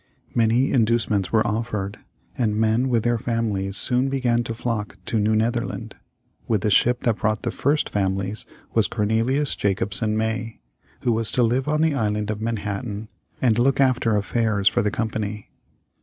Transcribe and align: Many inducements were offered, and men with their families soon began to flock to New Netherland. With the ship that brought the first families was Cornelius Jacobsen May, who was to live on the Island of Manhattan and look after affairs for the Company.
Many 0.33 0.71
inducements 0.71 1.31
were 1.31 1.45
offered, 1.45 1.99
and 2.35 2.55
men 2.57 2.89
with 2.89 3.03
their 3.03 3.19
families 3.19 3.77
soon 3.77 4.09
began 4.09 4.43
to 4.45 4.55
flock 4.55 4.97
to 5.05 5.19
New 5.19 5.35
Netherland. 5.35 5.93
With 6.47 6.61
the 6.61 6.71
ship 6.71 7.01
that 7.01 7.17
brought 7.19 7.43
the 7.43 7.51
first 7.51 7.87
families 7.87 8.47
was 8.73 8.87
Cornelius 8.87 9.55
Jacobsen 9.55 10.17
May, 10.17 10.59
who 11.01 11.11
was 11.11 11.29
to 11.33 11.43
live 11.43 11.67
on 11.67 11.81
the 11.81 11.93
Island 11.93 12.31
of 12.31 12.41
Manhattan 12.41 13.09
and 13.43 13.59
look 13.59 13.79
after 13.79 14.15
affairs 14.15 14.67
for 14.67 14.81
the 14.81 14.89
Company. 14.89 15.51